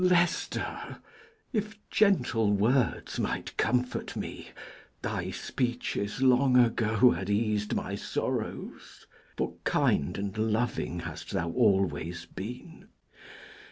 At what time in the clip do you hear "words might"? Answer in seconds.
2.51-3.55